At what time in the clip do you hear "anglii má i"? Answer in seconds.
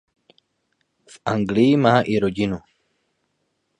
1.25-2.19